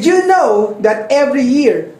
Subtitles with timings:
[0.00, 1.92] Did you know that every year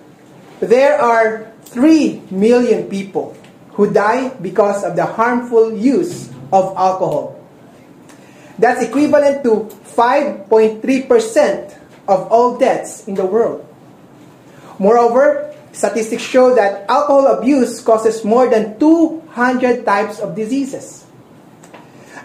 [0.56, 3.36] there are 3 million people
[3.76, 7.36] who die because of the harmful use of alcohol?
[8.56, 10.80] That's equivalent to 5.3%
[12.08, 13.68] of all deaths in the world.
[14.80, 21.04] Moreover, statistics show that alcohol abuse causes more than 200 types of diseases.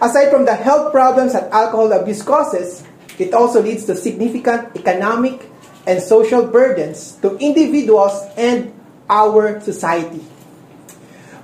[0.00, 2.82] Aside from the health problems that alcohol abuse causes,
[3.18, 5.52] it also leads to significant economic
[5.86, 8.74] and social burdens to individuals and
[9.08, 10.20] our society.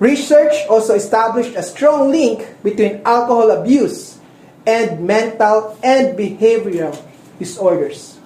[0.02, 4.18] Research also established a strong link between alcohol abuse
[4.66, 6.94] and mental and behavioral
[7.38, 8.18] disorders.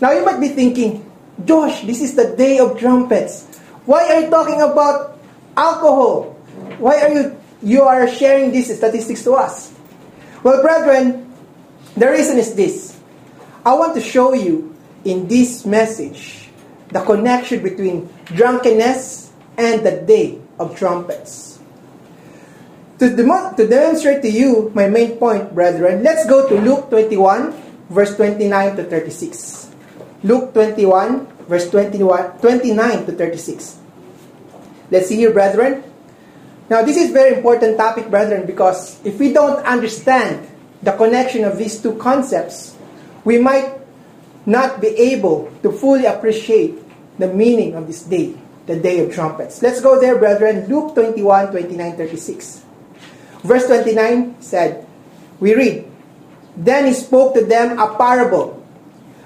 [0.00, 1.04] Now you might be thinking,
[1.44, 3.44] Josh, this is the day of trumpets.
[3.84, 5.20] Why are you talking about
[5.56, 6.32] alcohol?
[6.80, 9.72] Why are you you are sharing these statistics to us?
[10.42, 11.32] Well, brethren,
[11.96, 12.96] the reason is this.
[13.64, 14.75] I want to show you
[15.06, 16.50] in this message
[16.90, 21.58] the connection between drunkenness and the day of trumpets.
[22.98, 27.52] To, to demonstrate to you my main point, brethren, let's go to Luke 21,
[27.90, 29.70] verse 29 to 36.
[30.22, 33.78] Luke 21, verse 21, 29 to 36.
[34.90, 35.84] Let's see here, brethren.
[36.70, 40.48] Now, this is very important topic, brethren, because if we don't understand
[40.82, 42.76] the connection of these two concepts,
[43.24, 43.85] we might
[44.46, 46.78] not be able to fully appreciate
[47.18, 48.34] the meaning of this day,
[48.66, 49.60] the day of trumpets.
[49.60, 50.66] Let's go there, brethren.
[50.68, 52.62] Luke 21, 29, 36.
[53.42, 54.86] Verse 29 said,
[55.40, 55.90] We read,
[56.56, 58.62] Then he spoke to them a parable.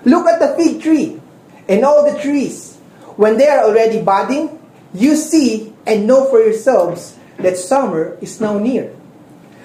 [0.04, 1.20] Look at the fig tree
[1.68, 2.76] and all the trees.
[3.16, 4.58] When they are already budding,
[4.94, 8.94] you see and know for yourselves that summer is now near.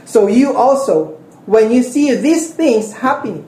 [0.05, 3.47] So you also, when you see these things happening,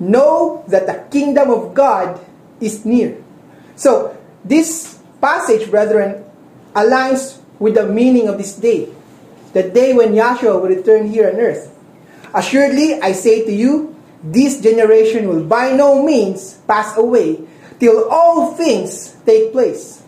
[0.00, 2.20] know that the kingdom of God
[2.60, 3.22] is near.
[3.76, 6.24] So this passage, brethren,
[6.74, 8.88] aligns with the meaning of this day,
[9.52, 11.74] the day when Yahshua will return here on earth.
[12.34, 17.40] Assuredly, I say to you, this generation will by no means pass away
[17.78, 20.02] till all things take place.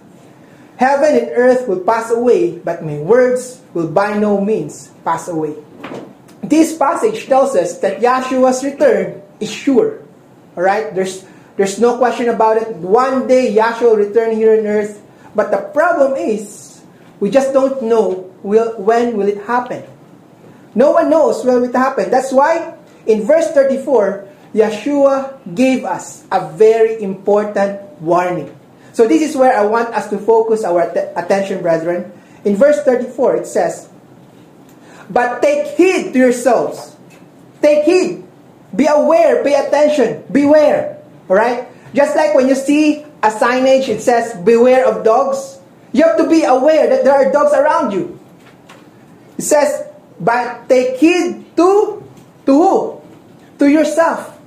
[0.77, 5.55] Heaven and earth will pass away, but my words will by no means pass away.
[6.43, 10.03] This passage tells us that Yahshua's return is sure.
[10.57, 10.95] Alright?
[10.95, 11.25] There's
[11.57, 12.69] there's no question about it.
[12.77, 15.03] One day Yahshua will return here on earth.
[15.35, 16.81] But the problem is,
[17.21, 19.85] we just don't know will, when will it happen.
[20.75, 22.11] No one knows when it will happen.
[22.11, 22.75] That's why
[23.07, 28.57] in verse 34, Yahshua gave us a very important warning.
[28.93, 32.11] So this is where I want us to focus our att- attention, brethren.
[32.45, 33.89] In verse 34, it says,
[35.11, 36.97] But take heed to yourselves.
[37.61, 38.25] Take heed.
[38.75, 39.43] Be aware.
[39.43, 40.25] Pay attention.
[40.31, 41.03] Beware.
[41.29, 41.69] Alright?
[41.95, 45.59] Just like when you see a signage, it says, Beware of dogs.
[45.93, 48.19] You have to be aware that there are dogs around you.
[49.39, 49.87] It says,
[50.21, 52.03] But take heed to,
[52.47, 53.01] to who?
[53.59, 54.39] To yourself.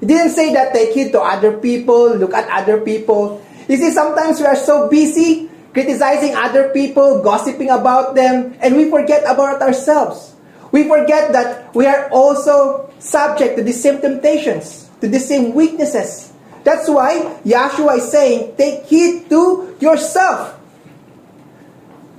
[0.00, 3.40] It didn't say that take heed to other people, look at other people.
[3.68, 8.88] You see, sometimes we are so busy criticizing other people, gossiping about them, and we
[8.88, 10.33] forget about ourselves.
[10.74, 16.32] We forget that we are also subject to the same temptations, to the same weaknesses.
[16.64, 20.58] That's why Yahshua is saying, take heed to yourself.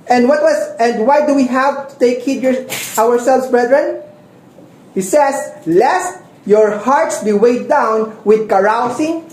[0.08, 2.56] And what was and why do we have to take heed your,
[2.96, 4.00] ourselves, brethren?
[4.94, 5.36] He says,
[5.66, 9.28] lest your hearts be weighed down with carousing,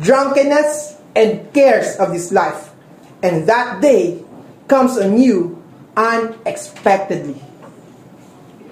[0.00, 2.74] drunkenness, and cares of this life.
[3.22, 4.24] And that day
[4.66, 5.62] comes on you
[5.96, 7.40] unexpectedly.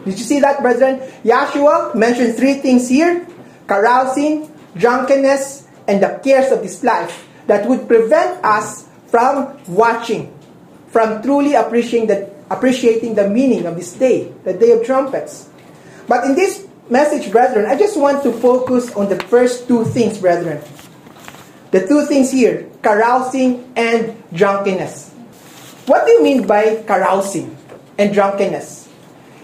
[0.06, 1.02] Did you see that, brethren?
[1.26, 3.26] Yahshua mentioned three things here
[3.66, 4.46] carousing,
[4.78, 10.30] drunkenness, and the cares of this life that would prevent us from watching,
[10.94, 15.48] from truly appreciating the, appreciating the meaning of this day, the day of trumpets.
[16.06, 20.18] But in this message, brethren, I just want to focus on the first two things,
[20.18, 20.62] brethren.
[21.72, 25.10] The two things here carousing and drunkenness.
[25.86, 27.56] What do you mean by carousing
[27.98, 28.85] and drunkenness?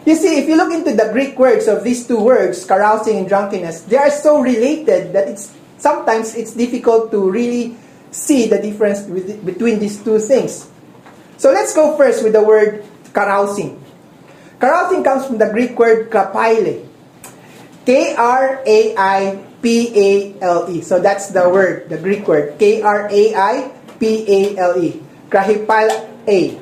[0.04, 3.28] You see, if you look into the Greek words of these two words, carousing and
[3.28, 7.76] drunkenness, they are so related that it's sometimes it's difficult to really
[8.10, 10.66] see the difference with, between these two things.
[11.38, 12.84] So let's go first with the word
[13.14, 13.78] carousing.
[14.58, 16.86] Carousing comes from the Greek word kraipale.
[17.86, 20.82] K R A I P A L E.
[20.82, 22.58] So that's the word, the Greek word.
[22.58, 25.02] K R A I P A L E.
[25.30, 26.61] Kraipale.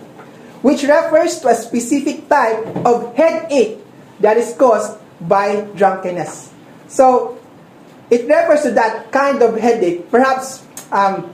[0.62, 3.79] Which refers to a specific type of headache
[4.21, 6.53] that is caused by drunkenness.
[6.89, 7.39] So,
[8.11, 10.11] it refers to that kind of headache.
[10.11, 11.33] Perhaps um,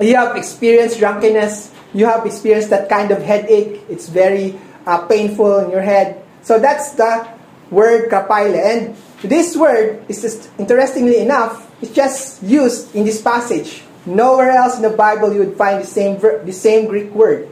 [0.00, 3.80] you have experienced drunkenness, you have experienced that kind of headache.
[3.88, 6.22] It's very uh, painful in your head.
[6.42, 7.26] So that's the
[7.70, 8.54] word kraipale.
[8.54, 13.82] And this word is just, interestingly enough, it's just used in this passage.
[14.06, 17.48] Nowhere else in the Bible you would find the same, the same Greek word.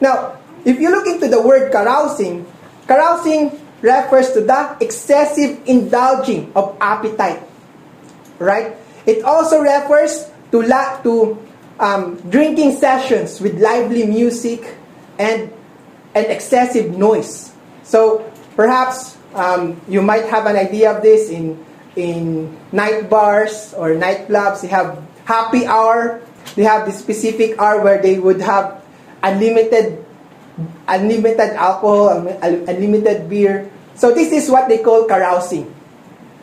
[0.00, 0.37] Now,
[0.68, 2.44] if you look into the word carousing,
[2.86, 7.42] carousing refers to the excessive indulging of appetite.
[8.38, 8.76] Right?
[9.06, 11.40] It also refers to, la- to
[11.80, 14.76] um, drinking sessions with lively music
[15.18, 15.52] and,
[16.14, 17.52] and excessive noise.
[17.82, 21.64] So perhaps um, you might have an idea of this in,
[21.96, 24.62] in night bars or nightclubs.
[24.62, 26.20] They have happy hour.
[26.56, 28.84] They have this specific hour where they would have
[29.22, 30.04] unlimited
[30.86, 33.70] unlimited alcohol, unlimited beer.
[33.94, 35.74] So this is what they call carousing.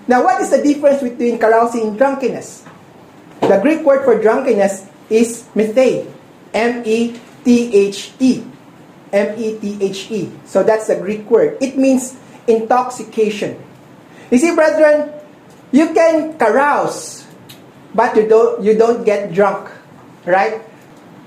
[0.08, 2.64] Now, what is the difference between carousing and drunkenness?
[3.42, 6.06] The Greek word for drunkenness is methe,
[6.54, 8.44] M-E-T-H-E.
[9.14, 10.32] M-E-T-H-E.
[10.46, 11.58] So that's the Greek word.
[11.62, 13.62] It means intoxication.
[14.30, 15.14] You see, brethren,
[15.72, 17.26] you can carouse,
[17.94, 19.70] but you don't, you don't get drunk,
[20.26, 20.62] right?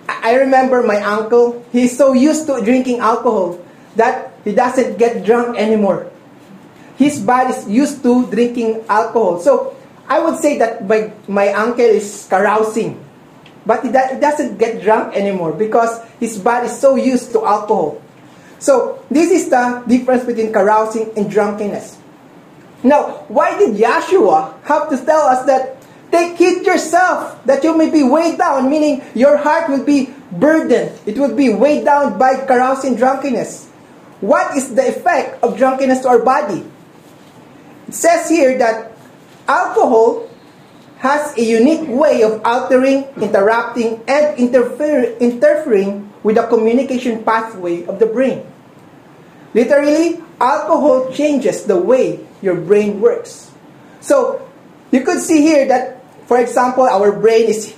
[0.08, 3.60] I remember my uncle, he's so used to drinking alcohol
[3.96, 6.10] that he doesn't get drunk anymore.
[6.96, 9.40] His body is used to drinking alcohol.
[9.40, 9.76] So
[10.08, 13.04] I would say that my, my uncle is carousing.
[13.66, 18.00] But he, he doesn't get drunk anymore because his body is so used to alcohol.
[18.58, 21.98] So this is the difference between carousing and drunkenness.
[22.82, 25.77] Now, why did Yahshua have to tell us that
[26.10, 30.92] take heed yourself that you may be weighed down, meaning your heart will be burdened.
[31.06, 33.66] It will be weighed down by carousing drunkenness.
[34.20, 36.64] What is the effect of drunkenness to our body?
[37.86, 38.92] It says here that
[39.46, 40.28] alcohol
[40.98, 47.98] has a unique way of altering, interrupting, and interfere, interfering with the communication pathway of
[47.98, 48.44] the brain.
[49.54, 53.50] Literally, alcohol changes the way your brain works.
[54.00, 54.42] So,
[54.90, 55.97] you could see here that,
[56.28, 57.74] for example, our brain is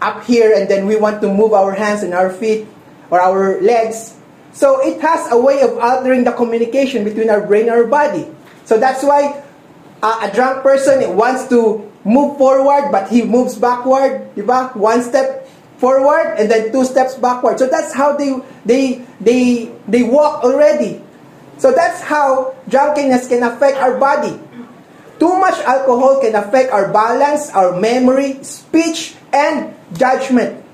[0.00, 2.68] up here and then we want to move our hands and our feet
[3.10, 4.14] or our legs.
[4.52, 8.28] So, it has a way of altering the communication between our brain and our body.
[8.64, 9.42] So, that's why
[10.02, 14.74] uh, a drunk person wants to move forward but he moves backward, diba?
[14.76, 15.48] One step
[15.78, 17.58] forward and then two steps backward.
[17.58, 18.36] So that's how they
[18.66, 21.02] they they they walk already.
[21.58, 24.38] So that's how drunkenness can affect our body.
[25.18, 30.64] Too much alcohol can affect our balance, our memory, speech, and judgment.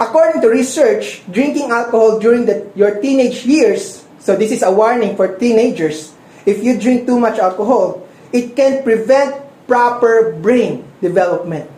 [0.00, 5.16] According to research, drinking alcohol during the, your teenage years, so this is a warning
[5.16, 9.36] for teenagers, if you drink too much alcohol, it can prevent
[9.68, 11.68] proper brain development.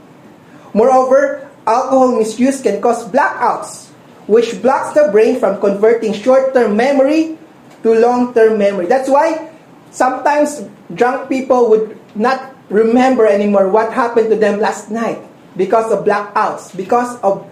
[0.72, 3.90] Moreover, alcohol misuse can cause blackouts,
[4.30, 7.38] which blocks the brain from converting short-term memory
[7.82, 8.86] to long-term memory.
[8.86, 9.50] That's why
[9.90, 10.62] sometimes
[10.94, 15.18] drunk people would not remember anymore what happened to them last night
[15.56, 17.46] because of blackouts, because of,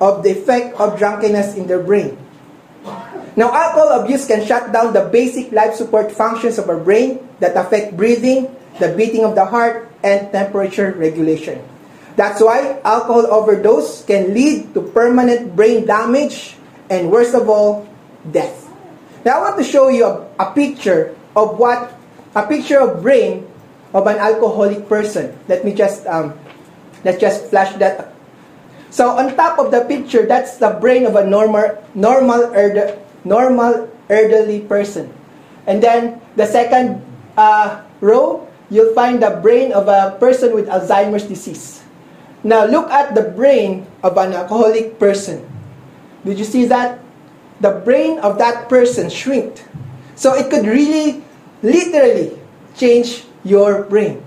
[0.00, 2.18] of the effect of drunkenness in their brain.
[3.36, 7.56] Now, alcohol abuse can shut down the basic life support functions of our brain that
[7.56, 11.62] affect breathing, the beating of the heart, and temperature regulation.
[12.14, 16.54] That's why alcohol overdose can lead to permanent brain damage
[16.88, 17.88] and, worst of all,
[18.30, 18.70] death.
[19.24, 21.90] Now, I want to show you a, a picture of what
[22.34, 23.46] a picture of brain
[23.94, 25.36] of an alcoholic person.
[25.48, 26.34] Let me just um,
[27.04, 28.12] let's just flash that.
[28.90, 32.50] So on top of the picture, that's the brain of a normal normal
[33.24, 35.12] normal elderly person,
[35.66, 37.02] and then the second
[37.36, 41.82] uh, row you'll find the brain of a person with Alzheimer's disease.
[42.44, 45.48] Now, look at the brain of an alcoholic person.
[46.24, 47.00] Did you see that?
[47.60, 49.64] The brain of that person shrinked.
[50.14, 51.23] So it could really,
[51.64, 52.36] literally
[52.76, 54.20] change your brain.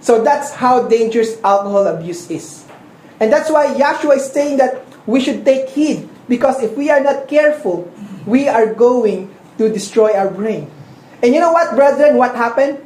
[0.00, 2.66] So that's how dangerous alcohol abuse is.
[3.20, 7.00] And that's why Yahshua is saying that we should take heed because if we are
[7.00, 7.88] not careful,
[8.26, 10.68] we are going to destroy our brain.
[11.22, 12.84] And you know what, brethren, what happened?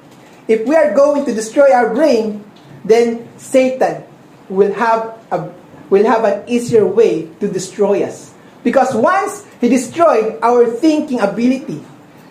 [0.49, 2.42] if we are going to destroy our brain,
[2.85, 4.02] then Satan
[4.49, 5.52] will have a
[5.92, 8.33] will have an easier way to destroy us.
[8.64, 11.80] Because once he destroyed our thinking ability,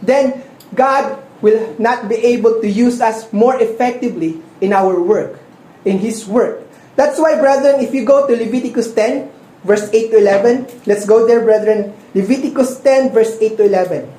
[0.01, 0.43] then
[0.75, 5.39] God will not be able to use us more effectively in our work,
[5.85, 6.65] in his work.
[6.95, 9.29] That's why, brethren, if you go to Leviticus 10,
[9.63, 11.93] verse 8 to 11, let's go there, brethren.
[12.15, 14.11] Leviticus 10, verse 8 to 11.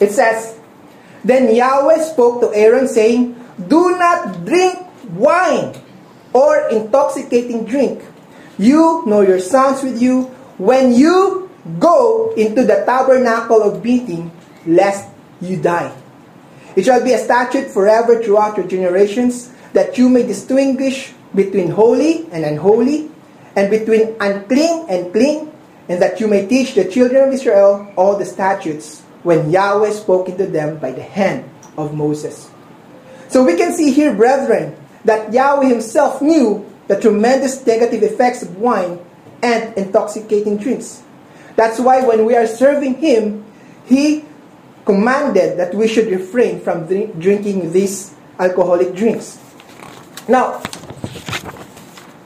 [0.00, 0.60] It says,
[1.24, 3.36] then Yahweh spoke to Aaron, saying,
[3.68, 4.78] Do not drink
[5.12, 5.76] wine
[6.32, 8.02] or intoxicating drink,
[8.58, 14.30] you nor your sons with you, when you go into the tabernacle of meeting,
[14.66, 15.08] lest
[15.40, 15.92] you die.
[16.76, 22.26] It shall be a statute forever throughout your generations, that you may distinguish between holy
[22.32, 23.10] and unholy,
[23.56, 25.52] and between unclean and clean,
[25.88, 30.26] and that you may teach the children of Israel all the statutes when Yahweh spoke
[30.26, 32.48] to them by the hand of Moses.
[33.28, 38.56] So we can see here, brethren, that Yahweh himself knew the tremendous negative effects of
[38.56, 38.98] wine
[39.42, 41.02] and intoxicating drinks.
[41.56, 43.44] That's why when we are serving him,
[43.84, 44.24] he
[44.84, 49.38] commanded that we should refrain from drink, drinking these alcoholic drinks.
[50.28, 50.62] Now,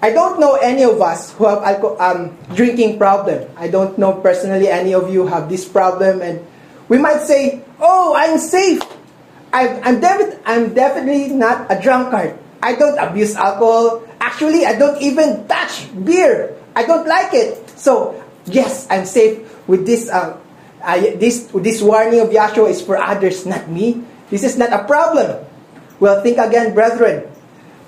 [0.03, 3.49] I don't know any of us who have alcohol, um, drinking problem.
[3.57, 6.45] I don't know personally any of you have this problem, and
[6.93, 8.85] we might say, "Oh, I'm safe.
[9.55, 12.37] I'm, defi- I'm definitely not a drunkard.
[12.61, 14.03] I don't abuse alcohol.
[14.21, 16.53] Actually, I don't even touch beer.
[16.75, 17.63] I don't like it.
[17.79, 20.11] So, yes, I'm safe with this.
[20.11, 20.37] Uh,
[20.85, 24.05] I, this this warning of Yahshua is for others, not me.
[24.31, 25.45] This is not a problem.
[26.01, 27.31] Well, think again, brethren.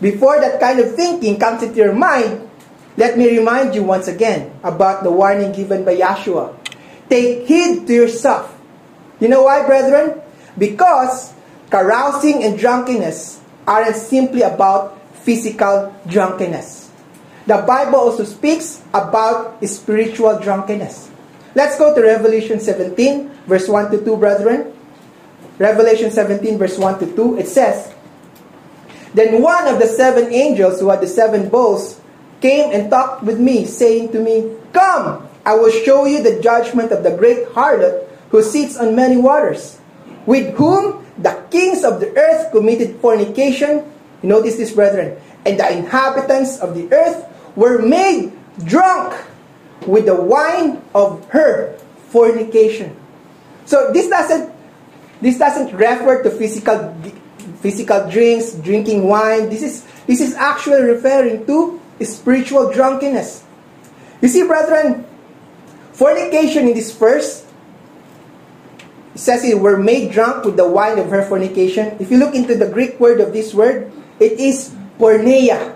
[0.00, 2.48] Before that kind of thinking comes into your mind,
[2.96, 6.56] let me remind you once again about the warning given by Yahshua.
[7.08, 8.52] Take heed to yourself.
[9.20, 10.20] You know why, brethren?
[10.58, 11.32] Because
[11.70, 16.90] carousing and drunkenness aren't simply about physical drunkenness.
[17.46, 21.10] The Bible also speaks about spiritual drunkenness.
[21.56, 24.76] Let's go to Revelation 17, verse 1 to 2, brethren.
[25.56, 27.38] Revelation 17, verse 1 to 2.
[27.38, 27.94] It says,
[29.14, 31.98] Then one of the seven angels who had the seven bowls
[32.42, 36.92] came and talked with me, saying to me, Come, I will show you the judgment
[36.92, 39.80] of the great harlot who sits on many waters,
[40.26, 43.80] with whom the kings of the earth committed fornication.
[44.22, 45.16] Notice this, brethren.
[45.46, 47.24] And the inhabitants of the earth
[47.56, 49.16] were made drunk
[49.86, 51.76] with the wine of her
[52.08, 52.96] fornication.
[53.64, 54.54] So this doesn't
[55.20, 56.94] this doesn't refer to physical
[57.60, 59.48] physical drinks, drinking wine.
[59.48, 63.44] This is this is actually referring to spiritual drunkenness.
[64.22, 65.04] You see, brethren,
[65.92, 67.46] fornication in this verse
[69.16, 71.96] it says it were made drunk with the wine of her fornication.
[71.98, 73.90] If you look into the Greek word of this word,
[74.20, 75.72] it is porneia,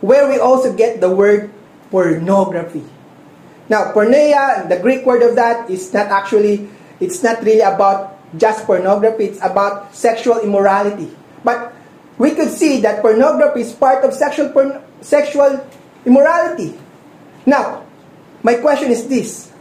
[0.00, 1.50] where we also get the word
[1.90, 2.86] pornography.
[3.70, 8.66] Now, porneia, the Greek word of that is not actually, it's not really about just
[8.66, 11.06] pornography, it's about sexual immorality.
[11.46, 11.72] But
[12.18, 15.62] we could see that pornography is part of sexual porn, sexual
[16.04, 16.74] immorality.
[17.46, 17.86] Now,
[18.42, 19.54] my question is this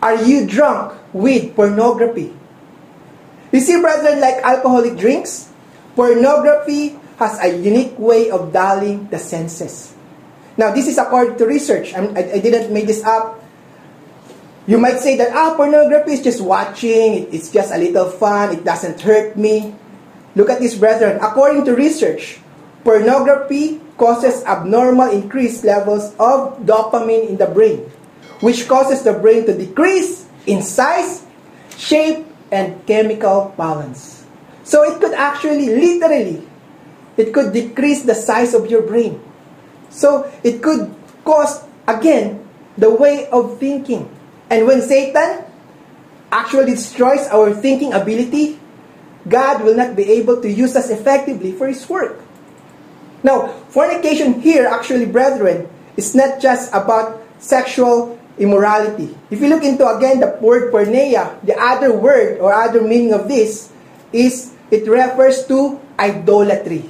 [0.00, 2.32] Are you drunk with pornography?
[3.52, 5.52] You see, brethren, like alcoholic drinks,
[5.94, 9.92] pornography has a unique way of dulling the senses.
[10.56, 11.92] Now, this is according to research.
[11.92, 13.41] I, I didn't make this up.
[14.66, 18.62] You might say that, ah, pornography is just watching, it's just a little fun, it
[18.62, 19.74] doesn't hurt me.
[20.36, 21.18] Look at this, brethren.
[21.20, 22.38] According to research,
[22.84, 27.90] pornography causes abnormal increased levels of dopamine in the brain,
[28.40, 31.26] which causes the brain to decrease in size,
[31.76, 34.24] shape, and chemical balance.
[34.62, 36.46] So it could actually, literally,
[37.16, 39.20] it could decrease the size of your brain.
[39.90, 42.46] So it could cause, again,
[42.78, 44.08] the way of thinking.
[44.52, 45.48] And when Satan
[46.28, 48.60] actually destroys our thinking ability,
[49.24, 52.20] God will not be able to use us effectively for His work.
[53.24, 59.16] Now, fornication here, actually, brethren, is not just about sexual immorality.
[59.32, 63.28] If you look into again the word porneia, the other word or other meaning of
[63.28, 63.72] this
[64.12, 66.84] is it refers to idolatry.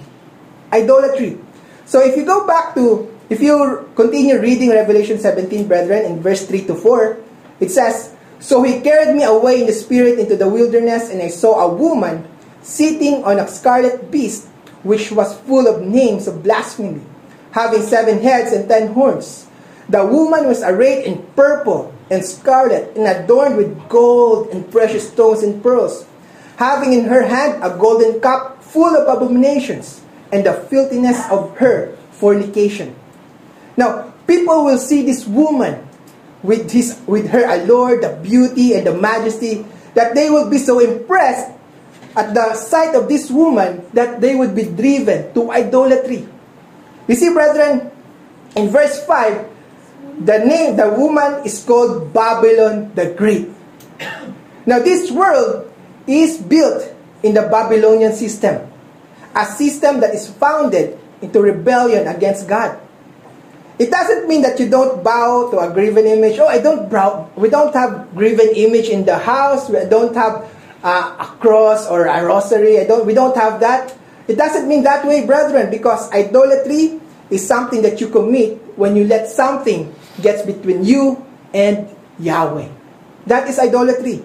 [0.73, 1.39] Idolatry.
[1.87, 6.47] So if you go back to, if you continue reading Revelation 17, brethren, in verse
[6.47, 7.23] 3 to 4,
[7.63, 11.29] it says, So he carried me away in the spirit into the wilderness, and I
[11.29, 12.27] saw a woman
[12.61, 14.49] sitting on a scarlet beast,
[14.83, 17.01] which was full of names of blasphemy,
[17.53, 19.47] having seven heads and ten horns.
[19.89, 25.43] The woman was arrayed in purple and scarlet and adorned with gold and precious stones
[25.43, 26.05] and pearls,
[26.57, 30.03] having in her hand a golden cup full of abominations
[30.33, 32.97] and the filthiness of her fornication.
[33.77, 35.87] Now, people will see this woman
[36.43, 40.79] with, his, with her allure, the beauty, and the majesty, that they will be so
[40.79, 41.51] impressed
[42.17, 46.29] at the sight of this woman that they would be driven to idolatry.
[47.09, 47.91] You see, brethren,
[48.57, 49.49] in verse 5,
[50.25, 53.49] the name, the woman is called Babylon the Great.
[54.65, 55.67] Now, this world
[56.07, 56.87] is built
[57.25, 58.63] in the Babylonian system,
[59.35, 62.79] a system that is founded into rebellion against God.
[63.79, 66.39] It doesn't mean that you don't bow to a graven image.
[66.39, 67.31] Oh, I don't bow.
[67.37, 69.69] We don't have graven image in the house.
[69.69, 70.45] We don't have
[70.85, 72.79] uh, a cross or a rosary.
[72.79, 73.07] I don't.
[73.07, 73.97] We don't have that.
[74.29, 77.01] It doesn't mean that way, brethren, because idolatry
[77.31, 81.89] is something that you commit when you let something gets between you and
[82.19, 82.69] Yahweh.
[83.27, 84.23] That is idolatry.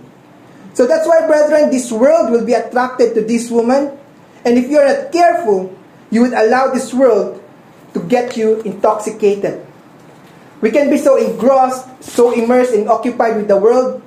[0.74, 3.98] So that's why, brethren, this world will be attracted to this woman.
[4.46, 5.74] And if you're not careful,
[6.12, 7.42] you would allow this world
[7.98, 9.66] to get you intoxicated.
[10.62, 14.02] We can be so engrossed, so immersed and occupied with the world,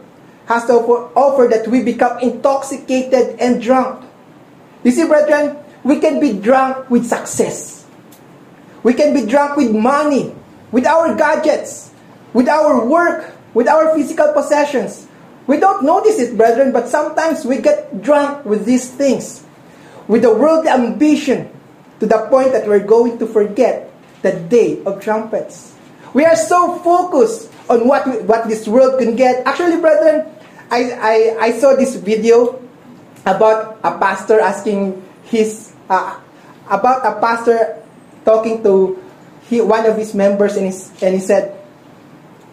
[0.46, 4.04] has to offer that we become intoxicated and drunk.
[4.82, 7.86] You see, brethren, we can be drunk with success.
[8.82, 10.34] We can be drunk with money,
[10.72, 11.90] with our gadgets,
[12.32, 15.06] with our work, with our physical possessions.
[15.46, 19.44] We don't notice it, brethren, but sometimes we get drunk with these things,
[20.08, 21.50] with the worldly ambition,
[22.00, 23.92] to the point that we're going to forget
[24.22, 25.76] the day of trumpets.
[26.12, 29.46] We are so focused on what what this world can get.
[29.46, 30.26] Actually, brethren,
[30.72, 32.58] I, I, I saw this video
[33.24, 36.18] about a pastor asking his uh,
[36.68, 37.78] about a pastor
[38.24, 38.98] talking to
[39.48, 41.54] he, one of his members and, his, and he said,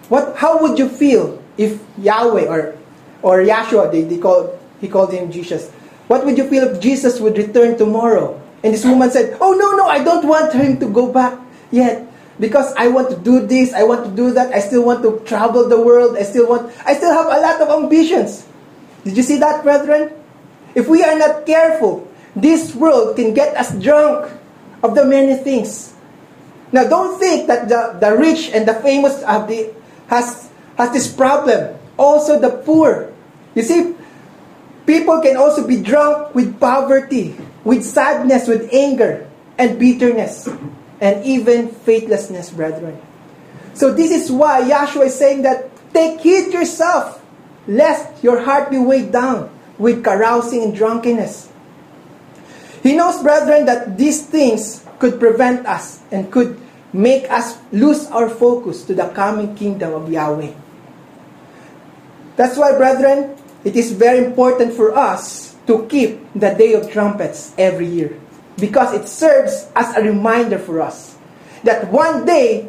[0.09, 0.37] "What?
[0.37, 2.77] How would you feel if Yahweh or
[3.23, 5.71] or Yahshua they, they called he called him Jesus?
[6.07, 9.75] What would you feel if Jesus would return tomorrow?" And this woman said, Oh, no,
[9.75, 11.37] no, I don't want him to go back
[11.71, 12.07] yet.
[12.39, 15.19] Because I want to do this, I want to do that, I still want to
[15.25, 18.45] travel the world, I still want, I still have a lot of ambitions.
[19.03, 20.13] Did you see that, brethren?
[20.75, 24.29] If we are not careful, this world can get us drunk
[24.83, 25.95] of the many things.
[26.71, 29.73] Now, don't think that the, the rich and the famous have the,
[30.07, 31.79] has, has this problem.
[31.97, 33.11] Also, the poor.
[33.55, 33.95] You see,
[34.85, 37.35] people can also be drunk with poverty,
[37.67, 39.27] with sadness, with anger,
[39.59, 40.47] and bitterness,
[41.03, 42.95] and even faithlessness, brethren.
[43.73, 47.21] So this is why Yahshua is saying that take heed yourself,
[47.67, 51.51] lest your heart be weighed down with carousing and drunkenness.
[52.81, 56.55] He knows, brethren, that these things could prevent us and could
[56.93, 60.55] make us lose our focus to the coming kingdom of Yahweh.
[62.37, 67.53] That's why, brethren, it is very important for us to keep the Day of Trumpets
[67.57, 68.17] every year
[68.57, 71.17] because it serves as a reminder for us
[71.63, 72.67] that one day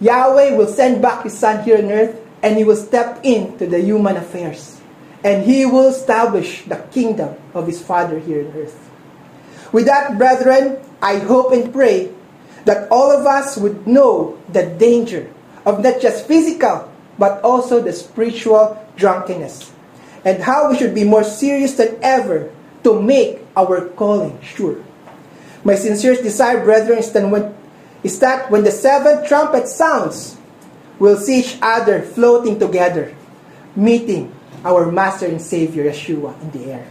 [0.00, 3.80] Yahweh will send back His Son here on earth and He will step into the
[3.80, 4.80] human affairs
[5.24, 8.90] and He will establish the kingdom of His Father here on earth.
[9.72, 12.14] With that, brethren, I hope and pray
[12.64, 15.28] that all of us would know the danger
[15.66, 19.72] of not just physical but also the spiritual drunkenness
[20.28, 22.52] and how we should be more serious than ever
[22.84, 24.84] to make our calling sure.
[25.64, 27.56] My sincere desire, brethren, is that when,
[28.04, 30.36] is that when the seventh trumpet sounds,
[30.98, 33.16] we'll see each other floating together,
[33.74, 34.30] meeting
[34.66, 36.86] our Master and Savior Yeshua in the air.